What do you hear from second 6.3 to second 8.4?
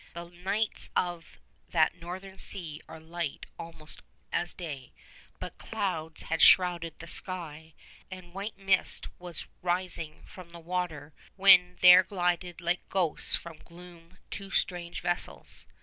shrouded the sky and a